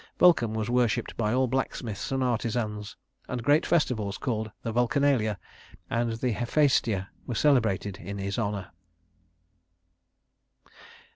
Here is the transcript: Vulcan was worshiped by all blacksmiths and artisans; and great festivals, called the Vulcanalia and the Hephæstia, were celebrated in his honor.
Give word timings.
Vulcan 0.17 0.55
was 0.55 0.67
worshiped 0.67 1.15
by 1.15 1.31
all 1.31 1.45
blacksmiths 1.47 2.11
and 2.11 2.23
artisans; 2.23 2.97
and 3.29 3.43
great 3.43 3.67
festivals, 3.67 4.17
called 4.17 4.49
the 4.63 4.71
Vulcanalia 4.73 5.37
and 5.91 6.13
the 6.13 6.33
Hephæstia, 6.33 7.09
were 7.27 7.35
celebrated 7.35 7.97
in 7.99 8.17
his 8.17 8.39
honor. 8.39 8.71